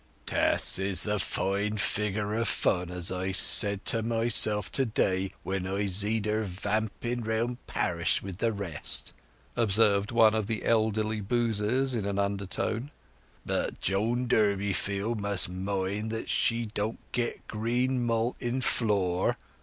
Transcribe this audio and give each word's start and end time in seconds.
"Tess 0.25 0.79
is 0.79 1.05
a 1.05 1.19
fine 1.19 1.77
figure 1.77 2.33
o' 2.33 2.43
fun, 2.43 2.89
as 2.89 3.11
I 3.11 3.29
said 3.29 3.85
to 3.85 4.01
myself 4.01 4.71
to 4.71 4.83
day 4.83 5.31
when 5.43 5.67
I 5.67 5.85
zeed 5.85 6.25
her 6.25 6.41
vamping 6.41 7.21
round 7.21 7.63
parish 7.67 8.19
with 8.23 8.39
the 8.39 8.51
rest," 8.51 9.13
observed 9.55 10.11
one 10.11 10.33
of 10.33 10.47
the 10.47 10.65
elderly 10.65 11.21
boozers 11.21 11.93
in 11.93 12.07
an 12.07 12.17
undertone. 12.17 12.89
"But 13.45 13.79
Joan 13.79 14.25
Durbeyfield 14.27 15.19
must 15.19 15.49
mind 15.49 16.09
that 16.09 16.29
she 16.29 16.65
don't 16.65 16.97
get 17.11 17.45
green 17.47 18.03
malt 18.03 18.37
in 18.39 18.61
floor." 18.61 19.37